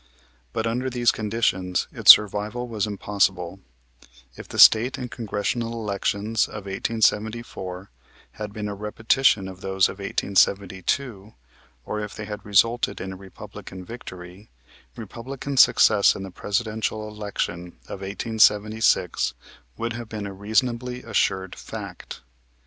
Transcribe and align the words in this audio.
But, 0.51 0.65
under 0.65 0.89
these 0.89 1.11
conditions, 1.11 1.87
its 1.91 2.09
survival 2.09 2.67
was 2.67 2.87
impossible. 2.87 3.59
If 4.35 4.47
the 4.47 4.57
State 4.57 4.97
and 4.97 5.11
Congressional 5.11 5.73
elections 5.73 6.47
of 6.47 6.65
1874 6.65 7.91
had 8.31 8.51
been 8.51 8.67
a 8.67 8.73
repetition 8.73 9.47
of 9.47 9.61
those 9.61 9.87
of 9.87 9.99
1872 9.99 11.35
or 11.85 11.99
if 11.99 12.15
they 12.15 12.25
had 12.25 12.43
resulted 12.43 12.99
in 12.99 13.13
a 13.13 13.15
Republican 13.15 13.85
victory, 13.85 14.49
Republican 14.95 15.55
success 15.55 16.15
in 16.15 16.23
the 16.23 16.31
Presidential 16.31 17.07
election 17.07 17.73
of 17.87 18.01
1876 18.01 19.35
would 19.77 19.93
have 19.93 20.09
been 20.09 20.25
a 20.25 20.33
reasonably 20.33 21.03
assured 21.03 21.55
fact. 21.55 22.21